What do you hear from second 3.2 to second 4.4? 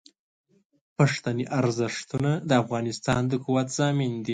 د قوت ضامن دي.